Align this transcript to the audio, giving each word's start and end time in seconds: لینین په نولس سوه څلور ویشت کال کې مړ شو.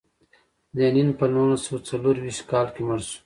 لینین 0.75 1.09
په 1.19 1.25
نولس 1.33 1.61
سوه 1.65 1.79
څلور 1.89 2.15
ویشت 2.23 2.43
کال 2.51 2.67
کې 2.75 2.81
مړ 2.87 2.99
شو. 3.09 3.17